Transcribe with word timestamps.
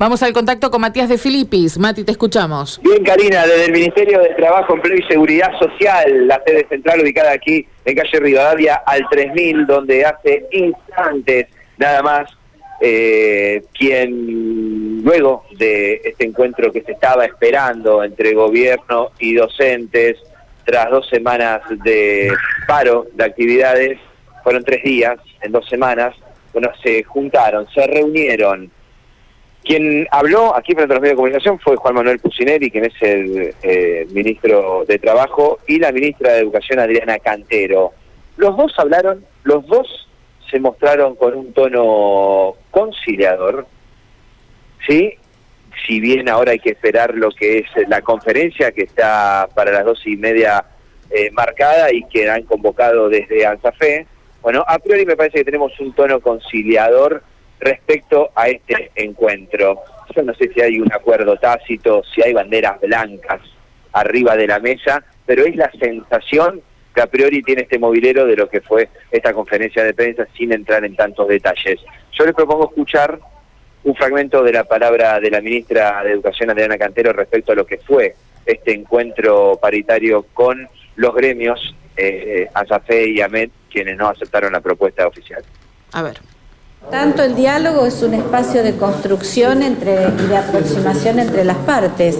Vamos 0.00 0.22
al 0.22 0.32
contacto 0.32 0.70
con 0.70 0.80
Matías 0.80 1.08
de 1.08 1.18
Filipis. 1.18 1.76
Mati, 1.76 2.04
te 2.04 2.12
escuchamos. 2.12 2.80
Bien, 2.84 3.02
Karina, 3.02 3.44
desde 3.44 3.64
el 3.64 3.72
Ministerio 3.72 4.20
de 4.20 4.28
Trabajo, 4.28 4.74
Empleo 4.74 4.96
y 4.96 5.02
Seguridad 5.02 5.50
Social, 5.58 6.28
la 6.28 6.40
sede 6.46 6.68
central 6.68 7.00
ubicada 7.00 7.32
aquí 7.32 7.66
en 7.84 7.96
calle 7.96 8.20
Rivadavia 8.20 8.76
al 8.86 9.04
3000, 9.10 9.66
donde 9.66 10.04
hace 10.04 10.46
instantes 10.52 11.48
nada 11.78 12.00
más 12.02 12.30
eh, 12.80 13.64
quien 13.76 15.02
luego 15.02 15.46
de 15.58 16.00
este 16.04 16.26
encuentro 16.26 16.70
que 16.70 16.82
se 16.82 16.92
estaba 16.92 17.24
esperando 17.24 18.04
entre 18.04 18.34
gobierno 18.34 19.10
y 19.18 19.34
docentes, 19.34 20.16
tras 20.64 20.92
dos 20.92 21.08
semanas 21.08 21.62
de 21.82 22.32
paro 22.68 23.08
de 23.14 23.24
actividades, 23.24 23.98
fueron 24.44 24.62
tres 24.62 24.84
días, 24.84 25.18
en 25.42 25.50
dos 25.50 25.68
semanas, 25.68 26.14
bueno, 26.52 26.70
se 26.84 27.02
juntaron, 27.02 27.66
se 27.74 27.84
reunieron 27.84 28.70
quien 29.68 30.08
habló 30.10 30.56
aquí 30.56 30.72
frente 30.72 30.94
a 30.94 30.96
los 30.96 31.02
medios 31.02 31.12
de 31.12 31.16
comunicación 31.16 31.58
fue 31.58 31.76
Juan 31.76 31.96
Manuel 31.96 32.20
Pucineri, 32.20 32.70
quien 32.70 32.86
es 32.86 32.94
el 33.02 33.54
eh, 33.62 34.06
ministro 34.12 34.86
de 34.88 34.98
Trabajo, 34.98 35.58
y 35.66 35.78
la 35.78 35.92
ministra 35.92 36.32
de 36.32 36.38
Educación, 36.38 36.78
Adriana 36.78 37.18
Cantero. 37.18 37.92
Los 38.38 38.56
dos 38.56 38.72
hablaron, 38.78 39.26
los 39.42 39.66
dos 39.66 40.08
se 40.50 40.58
mostraron 40.58 41.16
con 41.16 41.34
un 41.34 41.52
tono 41.52 42.54
conciliador, 42.70 43.66
¿sí? 44.86 45.12
Si 45.86 46.00
bien 46.00 46.30
ahora 46.30 46.52
hay 46.52 46.60
que 46.60 46.70
esperar 46.70 47.14
lo 47.14 47.30
que 47.30 47.58
es 47.58 47.88
la 47.88 48.00
conferencia 48.00 48.72
que 48.72 48.84
está 48.84 49.50
para 49.54 49.70
las 49.70 49.84
dos 49.84 50.00
y 50.06 50.16
media 50.16 50.64
eh, 51.10 51.30
marcada 51.32 51.92
y 51.92 52.04
que 52.04 52.30
han 52.30 52.44
convocado 52.44 53.10
desde 53.10 53.44
Alzafé, 53.44 54.06
bueno, 54.40 54.64
a 54.66 54.78
priori 54.78 55.04
me 55.04 55.14
parece 55.14 55.40
que 55.40 55.44
tenemos 55.44 55.78
un 55.78 55.92
tono 55.92 56.20
conciliador 56.20 57.22
respecto 57.60 58.30
a 58.34 58.48
este 58.48 58.90
encuentro. 58.94 59.82
Yo 60.14 60.22
no 60.22 60.34
sé 60.34 60.50
si 60.52 60.60
hay 60.60 60.78
un 60.80 60.92
acuerdo 60.92 61.36
tácito, 61.36 62.02
si 62.14 62.22
hay 62.22 62.32
banderas 62.32 62.80
blancas 62.80 63.40
arriba 63.92 64.36
de 64.36 64.46
la 64.46 64.58
mesa, 64.58 65.02
pero 65.26 65.44
es 65.44 65.56
la 65.56 65.70
sensación 65.72 66.62
que 66.94 67.00
a 67.00 67.06
priori 67.06 67.42
tiene 67.42 67.62
este 67.62 67.78
movilero 67.78 68.26
de 68.26 68.36
lo 68.36 68.48
que 68.48 68.60
fue 68.60 68.88
esta 69.10 69.32
conferencia 69.32 69.84
de 69.84 69.94
prensa 69.94 70.26
sin 70.36 70.52
entrar 70.52 70.84
en 70.84 70.96
tantos 70.96 71.28
detalles. 71.28 71.80
Yo 72.12 72.24
les 72.24 72.34
propongo 72.34 72.68
escuchar 72.68 73.18
un 73.84 73.94
fragmento 73.94 74.42
de 74.42 74.52
la 74.52 74.64
palabra 74.64 75.20
de 75.20 75.30
la 75.30 75.40
ministra 75.40 76.02
de 76.02 76.12
Educación, 76.12 76.50
Adriana 76.50 76.78
Cantero, 76.78 77.12
respecto 77.12 77.52
a 77.52 77.54
lo 77.54 77.66
que 77.66 77.78
fue 77.78 78.14
este 78.44 78.74
encuentro 78.74 79.58
paritario 79.60 80.24
con 80.34 80.68
los 80.96 81.14
gremios, 81.14 81.74
eh, 81.96 82.48
ASAFE 82.52 83.08
y 83.08 83.20
AMET, 83.20 83.50
quienes 83.70 83.96
no 83.96 84.08
aceptaron 84.08 84.52
la 84.52 84.60
propuesta 84.60 85.06
oficial. 85.06 85.42
A 85.92 86.02
ver. 86.02 86.18
Tanto 86.90 87.22
el 87.22 87.34
diálogo 87.34 87.84
es 87.84 88.02
un 88.02 88.14
espacio 88.14 88.62
de 88.62 88.76
construcción 88.76 89.62
entre, 89.62 90.08
y 90.08 90.26
de 90.26 90.36
aproximación 90.38 91.18
entre 91.18 91.44
las 91.44 91.58
partes. 91.58 92.16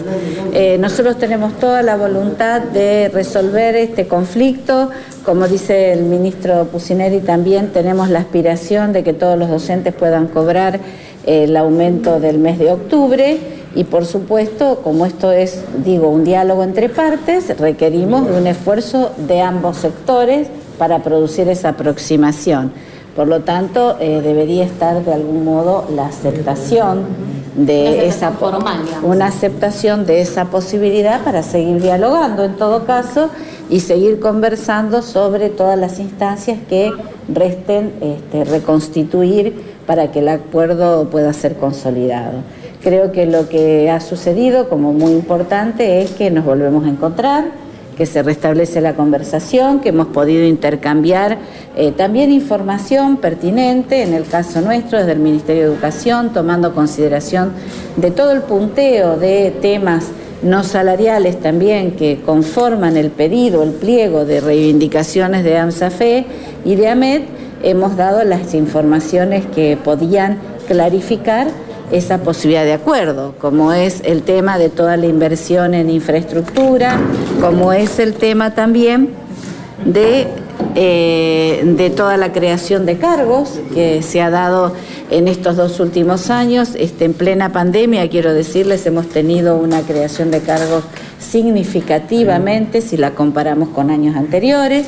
Eh, 0.52 0.76
nosotros 0.78 1.16
tenemos 1.16 1.58
toda 1.58 1.82
la 1.82 1.96
voluntad 1.96 2.60
de 2.60 3.08
resolver 3.08 3.74
este 3.76 4.06
conflicto. 4.06 4.90
Como 5.24 5.48
dice 5.48 5.94
el 5.94 6.02
ministro 6.02 6.66
Pusineri, 6.66 7.20
también 7.20 7.68
tenemos 7.68 8.10
la 8.10 8.18
aspiración 8.18 8.92
de 8.92 9.02
que 9.02 9.14
todos 9.14 9.38
los 9.38 9.48
docentes 9.48 9.94
puedan 9.94 10.26
cobrar 10.26 10.80
eh, 11.24 11.44
el 11.44 11.56
aumento 11.56 12.20
del 12.20 12.38
mes 12.38 12.58
de 12.58 12.70
octubre. 12.70 13.38
Y 13.74 13.84
por 13.84 14.04
supuesto, 14.04 14.80
como 14.84 15.06
esto 15.06 15.32
es, 15.32 15.62
digo, 15.82 16.10
un 16.10 16.24
diálogo 16.24 16.62
entre 16.62 16.90
partes, 16.90 17.58
requerimos 17.58 18.26
de 18.26 18.36
un 18.36 18.46
esfuerzo 18.46 19.12
de 19.16 19.40
ambos 19.40 19.78
sectores 19.78 20.48
para 20.76 21.02
producir 21.02 21.48
esa 21.48 21.70
aproximación. 21.70 22.72
Por 23.18 23.26
lo 23.26 23.40
tanto, 23.40 23.96
eh, 23.98 24.20
debería 24.22 24.62
estar 24.62 25.04
de 25.04 25.12
algún 25.12 25.44
modo 25.44 25.86
la 25.92 26.06
aceptación 26.06 27.00
de 27.56 28.06
esa 28.06 28.30
formal, 28.30 28.84
una 29.02 29.26
aceptación 29.26 30.06
de 30.06 30.20
esa 30.20 30.44
posibilidad 30.44 31.24
para 31.24 31.42
seguir 31.42 31.82
dialogando 31.82 32.44
en 32.44 32.54
todo 32.54 32.84
caso 32.84 33.30
y 33.68 33.80
seguir 33.80 34.20
conversando 34.20 35.02
sobre 35.02 35.48
todas 35.48 35.76
las 35.76 35.98
instancias 35.98 36.60
que 36.68 36.92
resten 37.28 37.92
este, 38.00 38.44
reconstituir 38.44 39.64
para 39.84 40.12
que 40.12 40.20
el 40.20 40.28
acuerdo 40.28 41.08
pueda 41.10 41.32
ser 41.32 41.56
consolidado. 41.56 42.44
Creo 42.84 43.10
que 43.10 43.26
lo 43.26 43.48
que 43.48 43.90
ha 43.90 43.98
sucedido 43.98 44.68
como 44.68 44.92
muy 44.92 45.10
importante 45.10 46.02
es 46.02 46.12
que 46.12 46.30
nos 46.30 46.44
volvemos 46.44 46.84
a 46.84 46.90
encontrar 46.90 47.46
que 47.98 48.06
se 48.06 48.22
restablece 48.22 48.80
la 48.80 48.94
conversación, 48.94 49.80
que 49.80 49.88
hemos 49.88 50.06
podido 50.06 50.44
intercambiar 50.44 51.36
eh, 51.76 51.90
también 51.90 52.30
información 52.30 53.16
pertinente, 53.16 54.04
en 54.04 54.14
el 54.14 54.24
caso 54.24 54.60
nuestro, 54.60 54.98
desde 54.98 55.12
el 55.12 55.18
Ministerio 55.18 55.64
de 55.64 55.74
Educación, 55.74 56.32
tomando 56.32 56.76
consideración 56.76 57.52
de 57.96 58.12
todo 58.12 58.30
el 58.30 58.42
punteo 58.42 59.16
de 59.16 59.52
temas 59.60 60.06
no 60.42 60.62
salariales 60.62 61.40
también 61.40 61.96
que 61.96 62.20
conforman 62.24 62.96
el 62.96 63.10
pedido, 63.10 63.64
el 63.64 63.72
pliego 63.72 64.24
de 64.24 64.40
reivindicaciones 64.40 65.42
de 65.42 65.58
AMSAFE 65.58 66.24
y 66.64 66.76
de 66.76 66.88
AMED, 66.88 67.22
hemos 67.64 67.96
dado 67.96 68.22
las 68.22 68.54
informaciones 68.54 69.44
que 69.46 69.76
podían 69.76 70.38
clarificar 70.68 71.48
esa 71.92 72.18
posibilidad 72.18 72.64
de 72.64 72.72
acuerdo, 72.72 73.34
como 73.40 73.72
es 73.72 74.00
el 74.04 74.22
tema 74.22 74.58
de 74.58 74.68
toda 74.68 74.96
la 74.96 75.06
inversión 75.06 75.74
en 75.74 75.90
infraestructura, 75.90 76.98
como 77.40 77.72
es 77.72 77.98
el 77.98 78.14
tema 78.14 78.54
también 78.54 79.10
de, 79.84 80.26
eh, 80.74 81.62
de 81.64 81.90
toda 81.90 82.16
la 82.16 82.32
creación 82.32 82.86
de 82.86 82.98
cargos 82.98 83.60
que 83.74 84.02
se 84.02 84.20
ha 84.20 84.30
dado 84.30 84.74
en 85.10 85.28
estos 85.28 85.56
dos 85.56 85.80
últimos 85.80 86.30
años. 86.30 86.70
Este, 86.74 87.04
en 87.04 87.14
plena 87.14 87.52
pandemia, 87.52 88.08
quiero 88.10 88.34
decirles, 88.34 88.84
hemos 88.86 89.08
tenido 89.08 89.56
una 89.56 89.82
creación 89.82 90.30
de 90.30 90.40
cargos 90.40 90.84
significativamente 91.18 92.80
si 92.80 92.96
la 92.96 93.12
comparamos 93.12 93.70
con 93.70 93.90
años 93.90 94.16
anteriores 94.16 94.86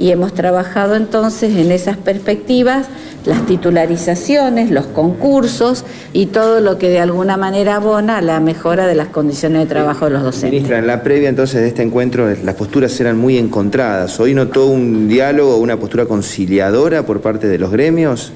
y 0.00 0.10
hemos 0.10 0.32
trabajado 0.32 0.96
entonces 0.96 1.54
en 1.56 1.70
esas 1.70 1.98
perspectivas 1.98 2.86
las 3.26 3.44
titularizaciones, 3.44 4.70
los 4.70 4.86
concursos 4.86 5.84
y 6.14 6.26
todo 6.26 6.60
lo 6.60 6.78
que 6.78 6.88
de 6.88 7.00
alguna 7.00 7.36
manera 7.36 7.76
abona 7.76 8.16
a 8.16 8.22
la 8.22 8.40
mejora 8.40 8.86
de 8.86 8.94
las 8.94 9.08
condiciones 9.08 9.60
de 9.60 9.66
trabajo 9.66 10.06
de 10.06 10.12
los 10.12 10.22
docentes. 10.22 10.52
Ministra, 10.52 10.78
en 10.78 10.86
la 10.86 11.02
previa 11.02 11.28
entonces 11.28 11.60
de 11.60 11.68
este 11.68 11.82
encuentro 11.82 12.26
las 12.42 12.54
posturas 12.54 12.98
eran 12.98 13.18
muy 13.18 13.36
encontradas. 13.36 14.18
¿Hoy 14.20 14.32
notó 14.34 14.66
un 14.68 15.06
diálogo, 15.06 15.58
una 15.58 15.76
postura 15.76 16.06
conciliadora 16.06 17.04
por 17.04 17.20
parte 17.20 17.46
de 17.46 17.58
los 17.58 17.70
gremios? 17.70 18.32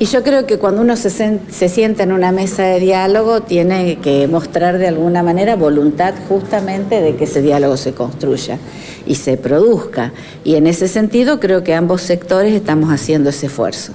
Y 0.00 0.06
yo 0.06 0.22
creo 0.22 0.46
que 0.46 0.56
cuando 0.56 0.80
uno 0.80 0.96
se, 0.96 1.10
se, 1.10 1.68
sienta 1.68 2.04
en 2.04 2.12
una 2.12 2.32
mesa 2.32 2.62
de 2.62 2.80
diálogo 2.80 3.42
tiene 3.42 3.98
que 4.02 4.26
mostrar 4.28 4.78
de 4.78 4.88
alguna 4.88 5.22
manera 5.22 5.56
voluntad 5.56 6.14
justamente 6.26 7.02
de 7.02 7.16
que 7.16 7.24
ese 7.24 7.42
diálogo 7.42 7.76
se 7.76 7.92
construya 7.92 8.58
y 9.04 9.16
se 9.16 9.36
produzca. 9.36 10.12
Y 10.42 10.54
en 10.54 10.66
ese 10.66 10.88
sentido 10.88 11.38
creo 11.38 11.62
que 11.62 11.74
ambos 11.74 12.00
sectores 12.00 12.54
estamos 12.54 12.88
haciendo 12.88 13.28
ese 13.28 13.48
esfuerzo. 13.48 13.92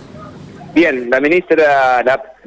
Bien, 0.76 1.10
la 1.10 1.20
ministra 1.20 2.04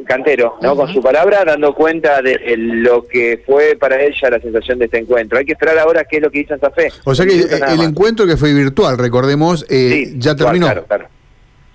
Cantero, 0.06 0.56
¿no? 0.62 0.76
Con 0.76 0.92
su 0.92 1.02
palabra, 1.02 1.44
dando 1.44 1.74
cuenta 1.74 2.22
de 2.22 2.38
lo 2.56 3.08
que 3.08 3.42
fue 3.44 3.76
para 3.76 4.00
ella 4.00 4.30
la 4.30 4.38
sensación 4.38 4.78
de 4.78 4.84
este 4.84 4.98
encuentro. 4.98 5.36
Hay 5.36 5.44
que 5.44 5.54
esperar 5.54 5.76
ahora 5.80 6.04
qué 6.04 6.18
es 6.18 6.22
lo 6.22 6.30
que 6.30 6.38
dice 6.38 6.50
Santa 6.50 6.70
Fe. 6.70 6.92
O 7.02 7.12
sea 7.12 7.26
que 7.26 7.41
el, 7.41 7.80
encuentro 7.80 8.24
que 8.24 8.36
fue 8.36 8.54
virtual, 8.54 8.97
recordemos, 8.98 9.66
eh, 9.68 10.12
ya 10.16 10.36
terminó. 10.36 10.66
Claro, 10.66 10.84
claro. 10.86 11.17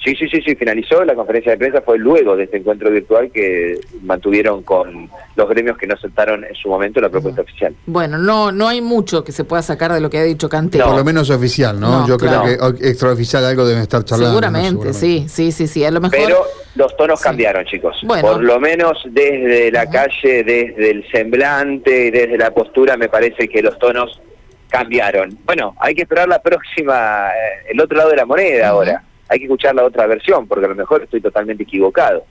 Sí, 0.04 0.14
sí, 0.16 0.28
sí, 0.28 0.42
sí, 0.42 0.56
finalizó. 0.56 1.06
La 1.06 1.16
conferencia 1.16 1.54
de 1.54 1.58
prensa 1.58 1.82
fue 1.82 1.98
luego 1.98 2.36
de 2.36 2.44
este 2.44 2.58
encuentro 2.58 2.92
virtual 2.92 3.32
que 3.32 3.80
mantuvieron 4.02 4.62
con 4.64 5.10
los 5.36 5.50
gremios 5.50 5.78
que 5.78 5.88
no 5.88 5.94
aceptaron 5.94 6.44
en 6.44 6.54
su 6.56 6.68
momento 6.68 7.00
la 7.00 7.10
propuesta 7.10 7.42
oficial. 7.42 7.74
Bueno, 7.86 8.18
no 8.18 8.52
no 8.52 8.68
hay 8.68 8.82
mucho 8.82 9.24
que 9.24 9.32
se 9.32 9.46
pueda 9.46 9.62
sacar 9.62 9.94
de 9.94 10.02
lo 10.02 10.10
que 10.10 10.18
ha 10.18 10.24
dicho 10.24 10.50
Cantero. 10.50 10.88
Por 10.88 10.98
lo 10.98 11.06
menos 11.06 11.30
oficial, 11.30 11.80
¿no? 11.80 12.06
Yo 12.06 12.18
creo 12.18 12.44
que 12.44 12.90
extraoficial 12.90 13.46
algo 13.46 13.66
deben 13.66 13.82
estar 13.82 14.04
charlando. 14.04 14.32
Seguramente, 14.32 14.94
sí, 14.94 15.26
sí, 15.30 15.54
sí, 15.54 15.68
sí, 15.68 15.86
a 15.86 15.92
lo 15.92 16.02
mejor... 16.02 16.18
Pero 16.18 16.44
los 16.76 16.98
tonos 16.98 17.22
cambiaron, 17.22 17.64
chicos. 17.66 17.96
Por 18.06 18.44
lo 18.44 18.60
menos 18.60 18.98
desde 19.06 19.72
la 19.72 19.90
calle, 19.90 20.44
desde 20.44 20.92
el 20.92 21.10
semblante, 21.12 22.12
desde 22.12 22.38
la 22.38 22.52
postura, 22.52 22.98
me 22.98 23.08
parece 23.08 23.48
que 23.48 23.62
los 23.62 23.80
tonos 23.80 24.22
cambiaron. 24.68 25.38
Bueno, 25.46 25.76
hay 25.80 25.96
que 25.96 26.02
esperar 26.02 26.28
la 26.28 26.42
próxima, 26.42 27.30
eh, 27.30 27.72
el 27.72 27.80
otro 27.80 27.98
lado 27.98 28.10
de 28.10 28.18
la 28.18 28.26
moneda 28.26 28.70
ahora 28.70 29.04
hay 29.34 29.40
que 29.40 29.46
escuchar 29.46 29.74
la 29.74 29.84
otra 29.84 30.06
versión, 30.06 30.48
porque 30.48 30.66
a 30.66 30.70
lo 30.70 30.76
mejor 30.76 31.04
estoy 31.04 31.22
totalmente 31.22 31.64
equivocado. 31.64 32.24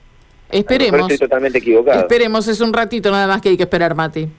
Esperemos. 0.49 1.11
estoy 1.11 1.17
totalmente 1.17 1.57
equivocado. 1.57 2.01
Esperemos, 2.01 2.47
es 2.47 2.61
un 2.61 2.71
ratito 2.71 3.11
nada 3.11 3.27
más 3.27 3.41
que 3.41 3.49
hay 3.49 3.57
que 3.57 3.63
esperar, 3.63 3.95
Mati. 3.95 4.29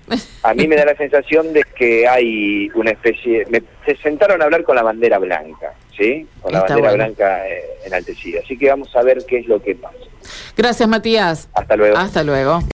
A 0.43 0.55
mí 0.55 0.67
me 0.69 0.77
da 0.77 0.85
la 0.85 0.97
sensación 0.97 1.53
de 1.53 1.65
que 1.77 2.07
hay 2.09 2.71
una 2.75 2.93
especie... 2.93 3.47
se 3.85 3.97
sentaron 3.97 4.41
a 4.41 4.45
hablar 4.45 4.63
con 4.63 4.77
la 4.77 4.83
bandera 4.83 5.19
blanca, 5.19 5.75
¿sí? 5.97 6.27
Con 6.41 6.53
la 6.53 6.63
bandera 6.63 6.93
blanca 6.93 7.49
eh, 7.49 7.65
enaltecida. 7.85 8.41
Así 8.45 8.57
que 8.57 8.71
vamos 8.71 8.95
a 8.95 9.03
ver 9.03 9.25
qué 9.27 9.39
es 9.39 9.47
lo 9.49 9.61
que 9.61 9.75
pasa. 9.75 9.97
Gracias, 10.57 10.89
Matías. 10.89 11.49
Hasta 11.53 11.77
luego. 11.77 11.97
Hasta 11.97 12.23
luego. 12.23 12.63